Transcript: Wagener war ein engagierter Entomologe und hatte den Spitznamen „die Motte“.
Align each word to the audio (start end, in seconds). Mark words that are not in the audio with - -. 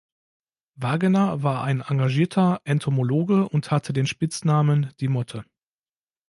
Wagener 0.73 1.43
war 1.43 1.63
ein 1.63 1.81
engagierter 1.81 2.59
Entomologe 2.63 3.47
und 3.47 3.69
hatte 3.69 3.93
den 3.93 4.07
Spitznamen 4.07 4.89
„die 4.99 5.07
Motte“. 5.09 5.45